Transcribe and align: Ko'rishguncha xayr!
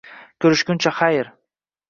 Ko'rishguncha 0.45 0.95
xayr! 1.01 1.31